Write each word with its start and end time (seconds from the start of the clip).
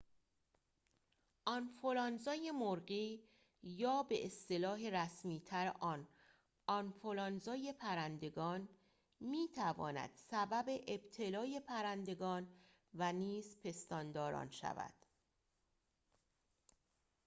آنفولانزای 1.45 2.51
مرغی 2.51 3.23
یا 3.63 4.03
به‌اصطلاح 4.03 4.85
رسمی‌تر 4.89 5.73
آن 5.79 6.07
آنفولانزای 6.67 7.73
پرندگان 7.79 8.69
می‌تواند 9.19 10.09
سبب 10.29 10.65
ابتلای 10.87 11.59
پرندگان 11.59 12.47
و 12.93 13.13
نیز 13.13 13.57
پستانداران 13.63 14.49
شود 14.51 14.93